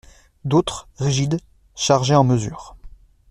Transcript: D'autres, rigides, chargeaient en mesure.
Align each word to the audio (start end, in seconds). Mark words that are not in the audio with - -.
D'autres, 0.45 0.87
rigides, 0.97 1.39
chargeaient 1.75 2.15
en 2.15 2.23
mesure. 2.23 2.75